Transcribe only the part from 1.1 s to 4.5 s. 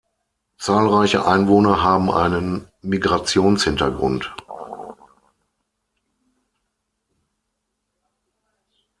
Einwohner haben einen Migrationshintergrund.